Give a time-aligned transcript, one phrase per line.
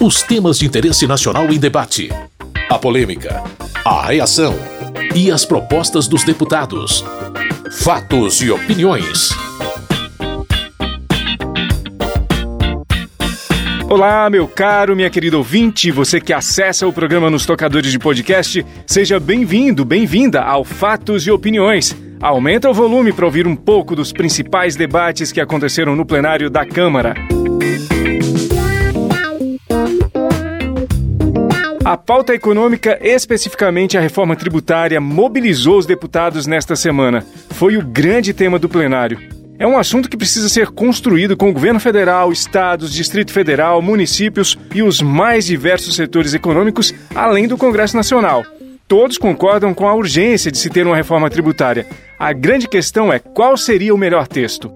[0.00, 2.08] Os temas de interesse nacional em debate.
[2.70, 3.42] A polêmica.
[3.84, 4.54] A reação.
[5.12, 7.04] E as propostas dos deputados.
[7.80, 9.30] Fatos e opiniões.
[13.90, 18.64] Olá, meu caro, minha querida ouvinte, você que acessa o programa nos tocadores de podcast,
[18.86, 21.96] seja bem-vindo, bem-vinda ao Fatos e Opiniões.
[22.20, 26.64] Aumenta o volume para ouvir um pouco dos principais debates que aconteceram no plenário da
[26.64, 27.14] Câmara.
[31.88, 37.24] A pauta econômica, especificamente a reforma tributária, mobilizou os deputados nesta semana.
[37.52, 39.18] Foi o grande tema do plenário.
[39.58, 44.54] É um assunto que precisa ser construído com o governo federal, estados, Distrito Federal, municípios
[44.74, 48.44] e os mais diversos setores econômicos, além do Congresso Nacional.
[48.86, 51.86] Todos concordam com a urgência de se ter uma reforma tributária.
[52.18, 54.70] A grande questão é qual seria o melhor texto.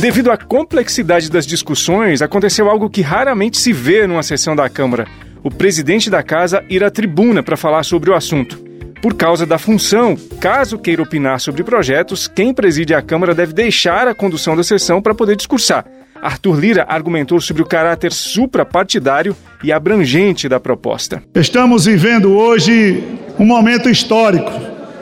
[0.00, 5.08] Devido à complexidade das discussões, aconteceu algo que raramente se vê numa sessão da Câmara:
[5.42, 8.62] o presidente da casa ir à tribuna para falar sobre o assunto.
[9.02, 14.06] Por causa da função, caso queira opinar sobre projetos, quem preside a Câmara deve deixar
[14.06, 15.84] a condução da sessão para poder discursar.
[16.22, 21.24] Arthur Lira argumentou sobre o caráter suprapartidário e abrangente da proposta.
[21.34, 23.02] Estamos vivendo hoje
[23.36, 24.52] um momento histórico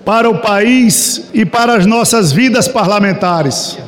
[0.07, 3.79] para o país e para as nossas vidas parlamentares.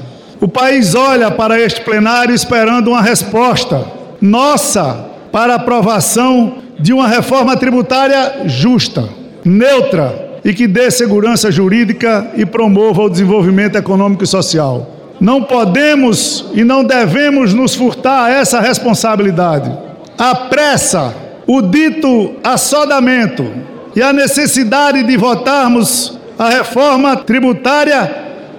[0.40, 3.84] O país olha para este plenário esperando uma resposta
[4.20, 9.08] nossa para a aprovação de uma reforma tributária justa,
[9.44, 14.94] neutra e que dê segurança jurídica e promova o desenvolvimento econômico e social.
[15.20, 19.70] Não podemos e não devemos nos furtar a essa responsabilidade.
[20.16, 21.14] A pressa,
[21.48, 23.44] o dito assodamento
[23.96, 28.14] e a necessidade de votarmos a reforma tributária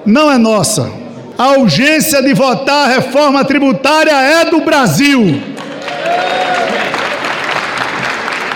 [0.05, 0.99] não é nossa
[1.39, 5.41] a urgência de votar a reforma tributária é do Brasil.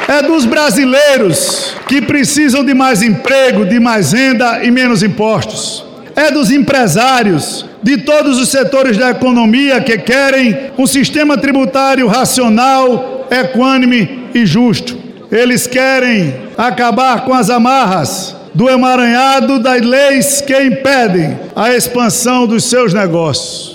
[0.05, 5.85] É dos brasileiros que precisam de mais emprego, de mais renda e menos impostos.
[6.13, 13.29] É dos empresários, de todos os setores da economia que querem um sistema tributário racional,
[13.31, 14.97] equânime e justo.
[15.31, 22.65] Eles querem acabar com as amarras do emaranhado das leis que impedem a expansão dos
[22.65, 23.73] seus negócios.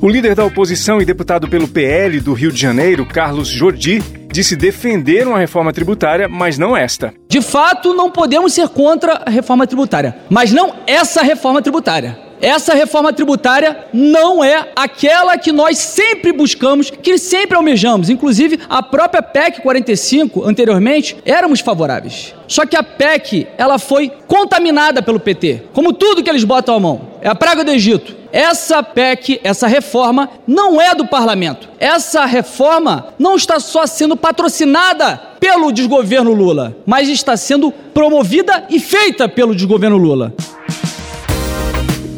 [0.00, 4.00] O líder da oposição e deputado pelo PL do Rio de Janeiro, Carlos Jordi,
[4.30, 7.12] disse defender uma reforma tributária, mas não esta.
[7.28, 12.27] De fato, não podemos ser contra a reforma tributária, mas não essa reforma tributária.
[12.40, 18.08] Essa reforma tributária não é aquela que nós sempre buscamos, que sempre almejamos.
[18.08, 22.34] Inclusive, a própria PEC 45, anteriormente, éramos favoráveis.
[22.46, 26.80] Só que a PEC, ela foi contaminada pelo PT, como tudo que eles botam à
[26.80, 27.08] mão.
[27.20, 28.16] É a praga do Egito.
[28.30, 31.68] Essa PEC, essa reforma, não é do parlamento.
[31.80, 38.78] Essa reforma não está só sendo patrocinada pelo desgoverno Lula, mas está sendo promovida e
[38.78, 40.34] feita pelo desgoverno Lula.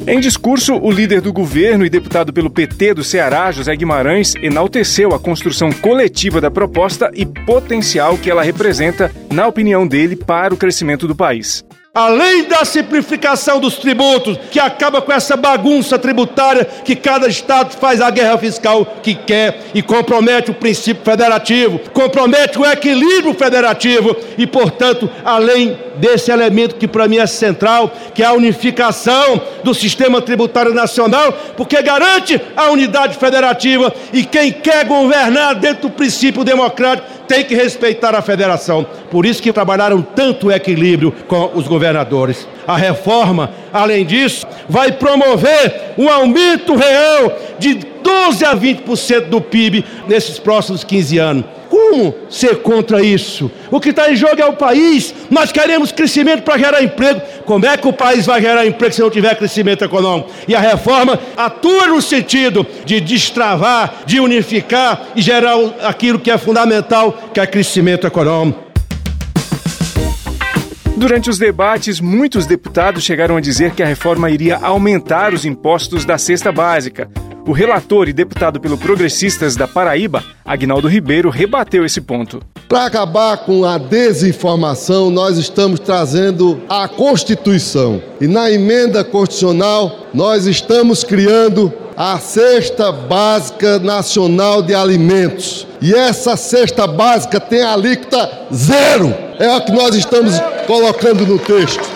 [0.06, 5.14] Em discurso, o líder do governo e deputado pelo PT do Ceará, José Guimarães, enalteceu
[5.14, 10.56] a construção coletiva da proposta e potencial que ela representa, na opinião dele, para o
[10.56, 11.62] crescimento do país.
[11.92, 18.00] Além da simplificação dos tributos, que acaba com essa bagunça tributária que cada estado faz
[18.00, 24.46] a guerra fiscal que quer e compromete o princípio federativo, compromete o equilíbrio federativo e,
[24.46, 30.20] portanto, além desse elemento que para mim é central, que é a unificação do sistema
[30.20, 37.20] tributário nacional, porque garante a unidade federativa e quem quer governar dentro do princípio democrático
[37.28, 38.84] tem que respeitar a federação.
[39.08, 42.48] Por isso que trabalharam tanto o equilíbrio com os governadores.
[42.70, 49.84] A reforma, além disso, vai promover um aumento real de 12 a 20% do PIB
[50.06, 51.44] nesses próximos 15 anos.
[51.68, 53.50] Como ser contra isso?
[53.72, 55.12] O que está em jogo é o país.
[55.28, 57.20] Nós queremos crescimento para gerar emprego.
[57.44, 60.30] Como é que o país vai gerar emprego se não tiver crescimento econômico?
[60.46, 66.38] E a reforma atua no sentido de destravar, de unificar e gerar aquilo que é
[66.38, 68.69] fundamental, que é crescimento econômico.
[71.00, 76.04] Durante os debates, muitos deputados chegaram a dizer que a reforma iria aumentar os impostos
[76.04, 77.10] da cesta básica.
[77.46, 82.42] O relator e deputado pelo Progressistas da Paraíba, Agnaldo Ribeiro, rebateu esse ponto.
[82.68, 88.00] Para acabar com a desinformação, nós estamos trazendo a Constituição.
[88.20, 95.66] E na emenda constitucional, nós estamos criando a Cesta Básica Nacional de Alimentos.
[95.80, 99.14] E essa cesta básica tem alíquota zero.
[99.38, 100.34] É o que nós estamos
[100.66, 101.88] colocando no texto.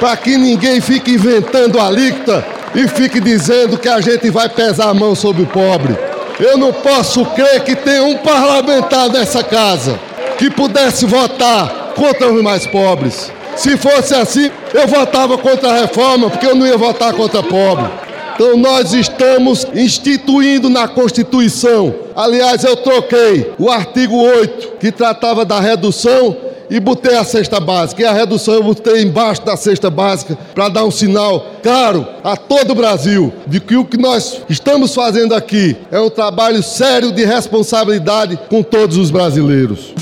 [0.00, 4.94] Para que ninguém fique inventando alíquota e fique dizendo que a gente vai pesar a
[4.94, 5.96] mão sobre o pobre.
[6.38, 9.98] Eu não posso crer que tem um parlamentar nessa casa
[10.38, 13.32] que pudesse votar contra os mais pobres.
[13.56, 17.86] Se fosse assim, eu votava contra a reforma, porque eu não ia votar contra pobre.
[18.34, 21.92] Então nós estamos instituindo na Constituição.
[22.14, 26.36] Aliás, eu troquei o artigo 8, que tratava da redução,
[26.70, 28.02] e botei a cesta básica.
[28.02, 32.36] E a redução eu botei embaixo da cesta básica para dar um sinal claro a
[32.36, 37.12] todo o Brasil de que o que nós estamos fazendo aqui é um trabalho sério
[37.12, 39.94] de responsabilidade com todos os brasileiros.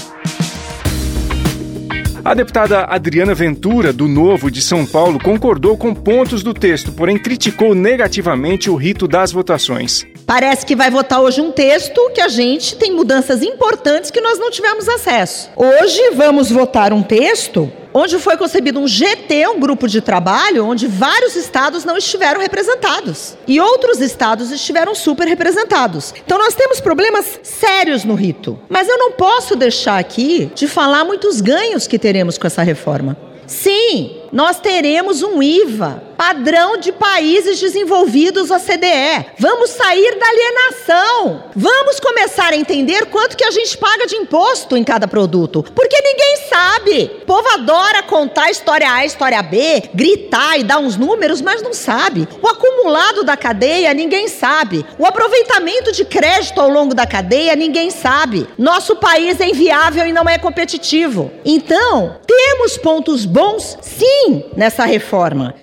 [2.24, 7.16] A deputada Adriana Ventura, do Novo de São Paulo, concordou com pontos do texto, porém
[7.16, 10.04] criticou negativamente o rito das votações.
[10.26, 14.40] Parece que vai votar hoje um texto que a gente tem mudanças importantes que nós
[14.40, 15.48] não tivemos acesso.
[15.54, 20.88] Hoje vamos votar um texto onde foi concebido um GT, um grupo de trabalho, onde
[20.88, 26.12] vários estados não estiveram representados e outros estados estiveram super representados.
[26.26, 28.58] Então nós temos problemas sérios no rito.
[28.68, 33.16] Mas eu não posso deixar aqui de falar muitos ganhos que teremos com essa reforma.
[33.46, 39.26] Sim, nós teremos um IVA padrão de países desenvolvidos OCDE.
[39.38, 41.44] Vamos sair da alienação.
[41.54, 46.00] Vamos começar a entender quanto que a gente paga de imposto em cada produto, porque
[46.02, 47.18] ninguém sabe.
[47.22, 51.74] O povo adora contar história A, história B, gritar e dar uns números, mas não
[51.74, 52.26] sabe.
[52.40, 54.84] O acumulado da cadeia ninguém sabe.
[54.98, 58.48] O aproveitamento de crédito ao longo da cadeia ninguém sabe.
[58.56, 61.30] Nosso país é inviável e não é competitivo.
[61.44, 63.76] Então, temos pontos bons,
[64.16, 65.54] sim, nessa reforma.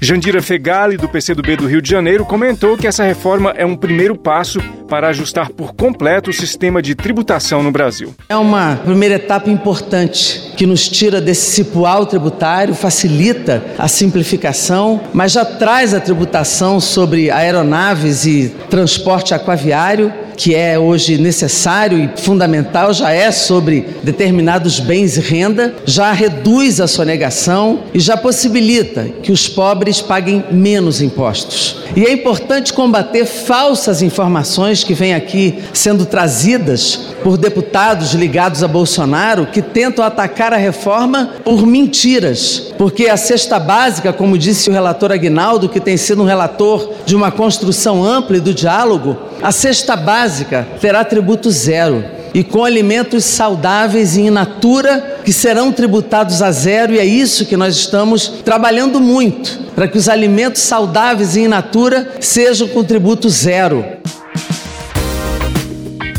[0.00, 4.16] Jandira Fegali, do PCdoB do Rio de Janeiro, comentou que essa reforma é um primeiro
[4.16, 8.14] passo para ajustar por completo o sistema de tributação no Brasil.
[8.28, 15.32] É uma primeira etapa importante que nos tira desse cipual tributário, facilita a simplificação, mas
[15.32, 22.94] já traz a tributação sobre aeronaves e transporte aquaviário que é hoje necessário e fundamental
[22.94, 29.32] já é sobre determinados bens e renda, já reduz a sonegação e já possibilita que
[29.32, 31.78] os pobres paguem menos impostos.
[31.96, 38.68] E é importante combater falsas informações que vêm aqui sendo trazidas por deputados ligados a
[38.68, 42.72] Bolsonaro que tentam atacar a reforma por mentiras.
[42.78, 47.16] Porque a cesta básica, como disse o relator Aguinaldo, que tem sido um relator de
[47.16, 52.04] uma construção ampla e do diálogo, a cesta básica terá tributo zero
[52.34, 57.46] e com alimentos saudáveis e in natura que serão tributados a zero, e é isso
[57.46, 62.84] que nós estamos trabalhando muito, para que os alimentos saudáveis e in natura sejam com
[62.84, 63.84] tributo zero.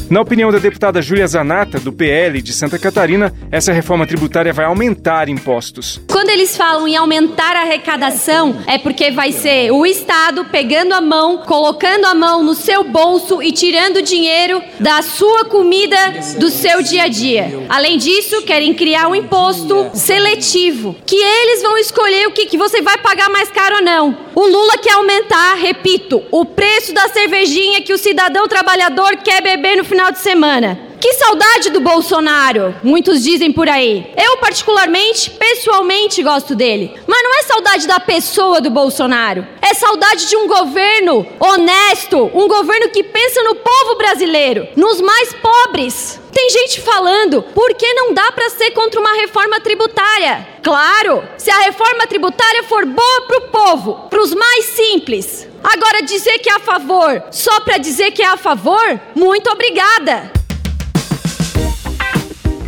[0.10, 4.66] Na opinião da deputada Júlia Zanata, do PL de Santa Catarina, essa reforma tributária vai
[4.66, 6.02] aumentar impostos.
[6.10, 11.02] Quando eles falam em aumentar a arrecadação, é porque vai ser o Estado pegando a
[11.02, 15.96] mão, colocando a mão no seu bolso e tirando dinheiro da sua comida
[16.40, 17.68] do seu dia a dia.
[17.70, 22.82] Além disso, querem criar um imposto seletivo, que eles vão escolher o que, que você
[22.82, 24.18] vai pagar mais caro ou não.
[24.34, 29.78] O Lula quer aumentar, repito, o preço da cervejinha que o cidadão trabalhador quer beber
[29.78, 30.89] no final final de semana.
[31.00, 34.12] Que saudade do Bolsonaro, muitos dizem por aí.
[34.18, 36.94] Eu, particularmente, pessoalmente gosto dele.
[37.08, 39.48] Mas não é saudade da pessoa do Bolsonaro.
[39.62, 45.32] É saudade de um governo honesto, um governo que pensa no povo brasileiro, nos mais
[45.34, 46.20] pobres.
[46.34, 50.46] Tem gente falando, por que não dá para ser contra uma reforma tributária?
[50.62, 55.48] Claro, se a reforma tributária for boa para o povo, para os mais simples.
[55.64, 60.39] Agora, dizer que é a favor só para dizer que é a favor, muito obrigada.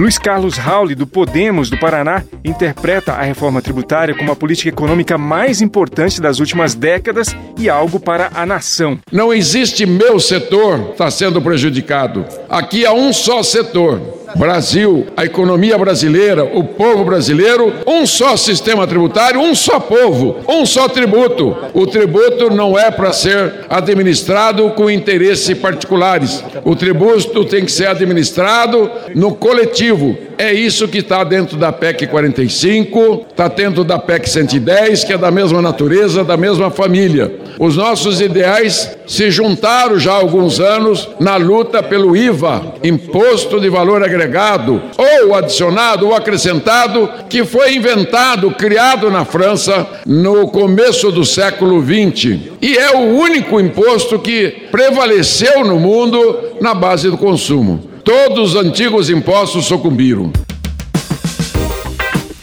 [0.01, 5.15] Luiz Carlos Rauli, do Podemos do Paraná, interpreta a reforma tributária como a política econômica
[5.15, 8.97] mais importante das últimas décadas e algo para a nação.
[9.11, 12.25] Não existe meu setor está sendo prejudicado.
[12.49, 18.87] Aqui há um só setor Brasil, a economia brasileira, o povo brasileiro, um só sistema
[18.87, 21.55] tributário, um só povo, um só tributo.
[21.73, 26.43] O tributo não é para ser administrado com interesses particulares.
[26.63, 30.17] O tributo tem que ser administrado no coletivo.
[30.37, 35.17] É isso que está dentro da PEC 45, está dentro da PEC 110, que é
[35.17, 37.31] da mesma natureza, da mesma família.
[37.59, 43.69] Os nossos ideais se juntaram já há alguns anos na luta pelo IVA, Imposto de
[43.69, 51.11] Valor Agregado agregado, ou adicionado, ou acrescentado, que foi inventado, criado na França no começo
[51.11, 52.39] do século XX.
[52.61, 57.89] E é o único imposto que prevaleceu no mundo na base do consumo.
[58.03, 60.31] Todos os antigos impostos sucumbiram.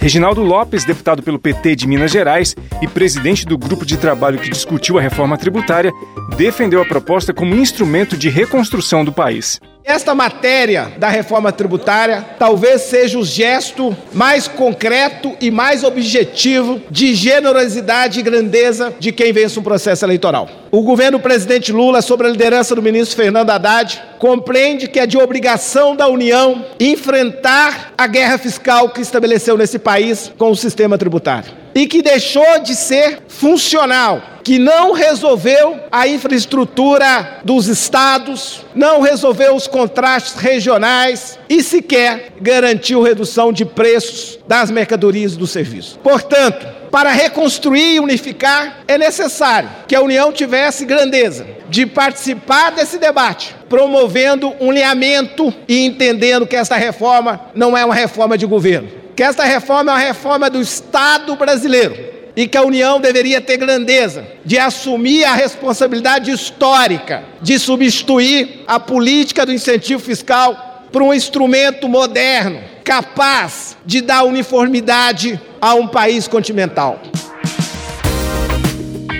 [0.00, 4.48] Reginaldo Lopes, deputado pelo PT de Minas Gerais e presidente do grupo de trabalho que
[4.48, 5.92] discutiu a reforma tributária,
[6.36, 9.60] defendeu a proposta como instrumento de reconstrução do país.
[9.88, 17.14] Esta matéria da reforma tributária talvez seja o gesto mais concreto e mais objetivo de
[17.14, 20.46] generosidade e grandeza de quem vence um processo eleitoral.
[20.70, 25.16] O governo presidente Lula, sob a liderança do ministro Fernando Haddad, compreende que é de
[25.16, 31.50] obrigação da União enfrentar a guerra fiscal que estabeleceu nesse país com o sistema tributário
[31.78, 39.54] e que deixou de ser funcional, que não resolveu a infraestrutura dos estados, não resolveu
[39.54, 45.96] os contrastes regionais e sequer garantiu redução de preços das mercadorias e dos serviços.
[46.02, 52.98] Portanto, para reconstruir e unificar, é necessário que a União tivesse grandeza de participar desse
[52.98, 58.88] debate, promovendo um alinhamento e entendendo que esta reforma não é uma reforma de governo,
[59.18, 61.96] que esta reforma é uma reforma do Estado brasileiro
[62.36, 68.78] e que a União deveria ter grandeza de assumir a responsabilidade histórica de substituir a
[68.78, 76.28] política do incentivo fiscal por um instrumento moderno, capaz de dar uniformidade a um país
[76.28, 77.02] continental.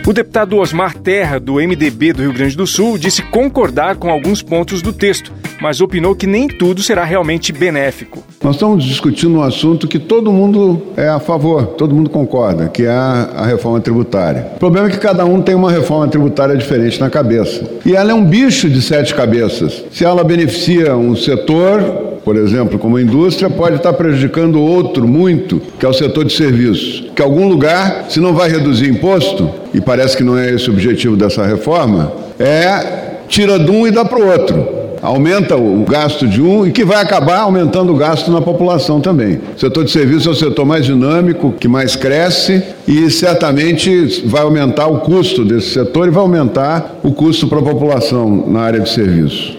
[0.09, 4.41] O deputado Osmar Terra, do MDB do Rio Grande do Sul, disse concordar com alguns
[4.41, 8.25] pontos do texto, mas opinou que nem tudo será realmente benéfico.
[8.43, 12.85] Nós estamos discutindo um assunto que todo mundo é a favor, todo mundo concorda, que
[12.85, 14.53] é a, reforma tributária.
[14.57, 17.69] O problema é que cada um tem uma reforma tributária diferente na cabeça.
[17.85, 19.85] E ela é um bicho de sete cabeças.
[19.93, 25.87] Se ela beneficia um setor, por exemplo, como indústria, pode estar prejudicando outro muito, que
[25.87, 27.04] é o setor de serviços.
[27.16, 30.75] Que algum lugar, se não vai reduzir imposto, e parece que não é esse o
[30.75, 36.26] objetivo dessa reforma, é tira de um e dá para o outro aumenta o gasto
[36.26, 39.40] de um e que vai acabar aumentando o gasto na população também.
[39.56, 44.42] O setor de serviço é o setor mais dinâmico, que mais cresce e certamente vai
[44.42, 48.80] aumentar o custo desse setor e vai aumentar o custo para a população na área
[48.80, 49.56] de serviço.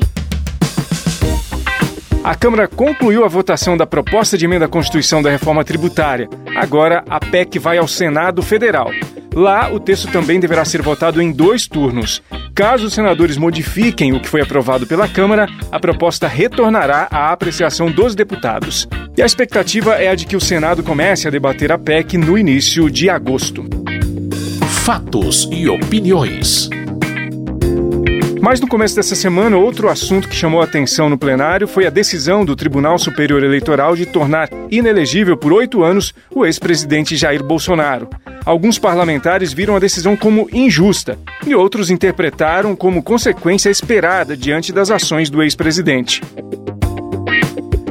[2.23, 6.29] A Câmara concluiu a votação da proposta de emenda à Constituição da reforma tributária.
[6.55, 8.91] Agora, a PEC vai ao Senado Federal.
[9.33, 12.21] Lá, o texto também deverá ser votado em dois turnos.
[12.53, 17.89] Caso os senadores modifiquem o que foi aprovado pela Câmara, a proposta retornará à apreciação
[17.89, 18.87] dos deputados.
[19.15, 22.37] E a expectativa é a de que o Senado comece a debater a PEC no
[22.37, 23.63] início de agosto.
[24.83, 26.69] Fatos e opiniões.
[28.41, 32.45] Mas no começo dessa semana, outro assunto que chamou atenção no plenário foi a decisão
[32.45, 38.09] do Tribunal Superior Eleitoral de tornar inelegível por oito anos o ex-presidente Jair Bolsonaro.
[38.45, 44.89] Alguns parlamentares viram a decisão como injusta e outros interpretaram como consequência esperada diante das
[44.89, 46.21] ações do ex-presidente.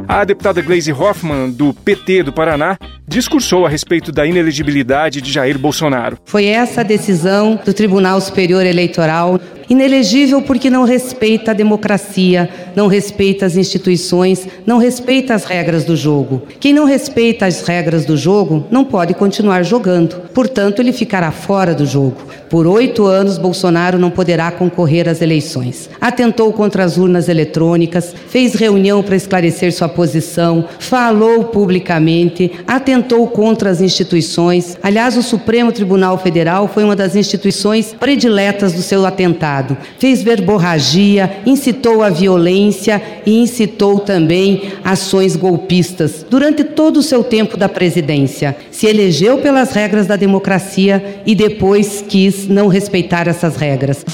[0.09, 2.79] A deputada Gleisi Hoffmann, do PT do Paraná,
[3.09, 6.19] discursou a respeito da inelegibilidade de Jair Bolsonaro.
[6.27, 12.87] Foi essa a decisão do Tribunal Superior Eleitoral Inelegível porque não respeita a democracia, não
[12.87, 16.43] respeita as instituições, não respeita as regras do jogo.
[16.59, 20.17] Quem não respeita as regras do jogo não pode continuar jogando.
[20.33, 22.17] Portanto, ele ficará fora do jogo.
[22.49, 25.91] Por oito anos, Bolsonaro não poderá concorrer às eleições.
[26.01, 33.71] Atentou contra as urnas eletrônicas, fez reunião para esclarecer sua posição, falou publicamente, atentou contra
[33.71, 34.77] as instituições.
[34.83, 41.39] Aliás, o Supremo Tribunal Federal foi uma das instituições prediletas do seu atentado fez verborragia,
[41.45, 48.57] incitou a violência e incitou também ações golpistas durante todo o seu tempo da presidência.
[48.71, 54.05] Se elegeu pelas regras da democracia e depois quis não respeitar essas regras.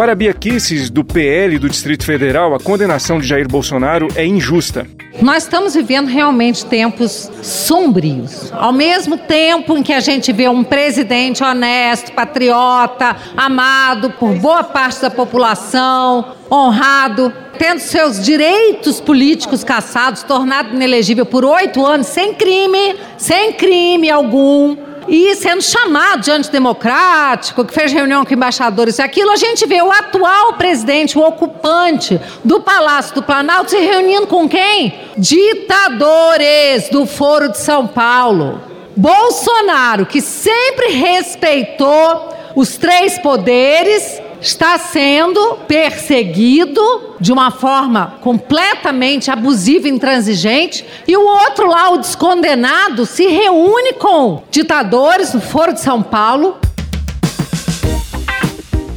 [0.00, 4.86] Para Bia Kisses, do PL do Distrito Federal, a condenação de Jair Bolsonaro é injusta.
[5.20, 8.50] Nós estamos vivendo realmente tempos sombrios.
[8.50, 14.64] Ao mesmo tempo em que a gente vê um presidente honesto, patriota, amado por boa
[14.64, 22.32] parte da população, honrado, tendo seus direitos políticos cassados, tornado inelegível por oito anos, sem
[22.32, 24.78] crime, sem crime algum
[25.08, 29.82] e sendo chamado de antidemocrático, que fez reunião com embaixadores e aquilo, a gente vê
[29.82, 34.94] o atual presidente, o ocupante do Palácio do Planalto, se reunindo com quem?
[35.16, 38.60] Ditadores do Foro de São Paulo.
[38.96, 46.80] Bolsonaro, que sempre respeitou os três poderes, está sendo perseguido
[47.20, 53.94] de uma forma completamente abusiva e intransigente, e o outro lá, o descondenado, se reúne
[53.94, 56.56] com ditadores no Foro de São Paulo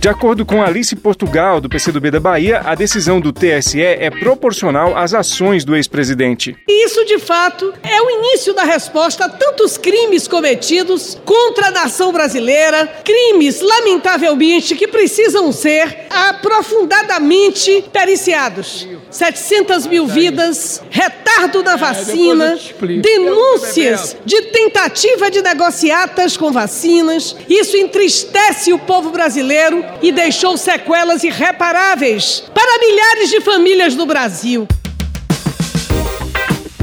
[0.04, 4.98] De acordo com Alice Portugal, do PCdoB da Bahia, a decisão do TSE é proporcional
[4.98, 6.58] às ações do ex-presidente.
[6.68, 12.12] Isso, de fato, é o início da resposta a tantos crimes cometidos contra a nação
[12.12, 18.86] brasileira, crimes, lamentavelmente, que precisam ser aprofundadamente periciados.
[19.10, 22.60] 700 mil vidas, retardo na vacina,
[23.02, 27.38] denúncias de tentativa de negociatas com vacinas.
[27.48, 34.68] Isso entristece o povo brasileiro e deixou sequelas irreparáveis para milhares de famílias no Brasil.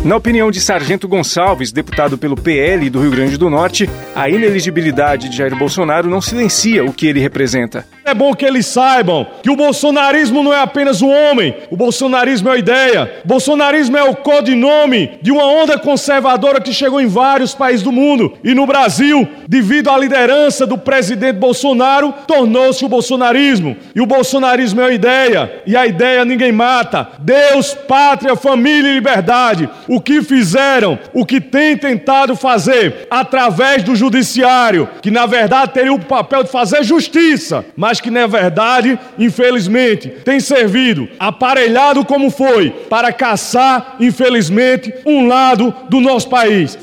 [0.02, 5.28] Na opinião de Sargento Gonçalves, deputado pelo PL do Rio Grande do Norte, a ineligibilidade
[5.28, 7.86] de Jair Bolsonaro não silencia o que ele representa.
[8.10, 12.48] É bom que eles saibam que o bolsonarismo não é apenas um homem, o bolsonarismo
[12.48, 13.20] é uma ideia.
[13.24, 17.92] O bolsonarismo é o codinome de uma onda conservadora que chegou em vários países do
[17.92, 18.36] mundo.
[18.42, 23.76] E no Brasil, devido à liderança do presidente Bolsonaro, tornou-se o bolsonarismo.
[23.94, 27.10] E o bolsonarismo é uma ideia, e a ideia ninguém mata.
[27.20, 33.94] Deus, pátria, família e liberdade o que fizeram, o que têm tentado fazer através do
[33.94, 37.64] judiciário, que na verdade teria o papel de fazer justiça,
[38.00, 46.00] que na verdade, infelizmente, tem servido, aparelhado como foi, para caçar, infelizmente, um lado do
[46.00, 46.76] nosso país.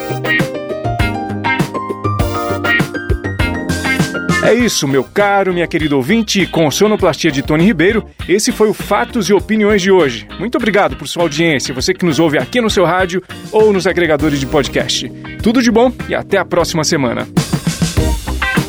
[4.47, 8.73] É isso, meu caro, minha querida ouvinte, com sonoplastia de Tony Ribeiro, esse foi o
[8.73, 10.25] Fatos e Opiniões de hoje.
[10.39, 13.85] Muito obrigado por sua audiência, você que nos ouve aqui no seu rádio ou nos
[13.85, 15.11] agregadores de podcast.
[15.43, 17.27] Tudo de bom e até a próxima semana.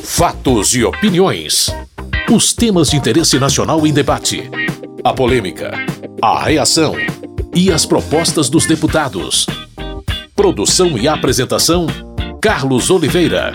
[0.03, 1.73] Fatos e opiniões.
[2.29, 4.51] Os temas de interesse nacional em debate.
[5.05, 5.71] A polêmica,
[6.21, 6.97] a reação
[7.55, 9.47] e as propostas dos deputados.
[10.35, 11.87] Produção e apresentação:
[12.43, 13.53] Carlos Oliveira.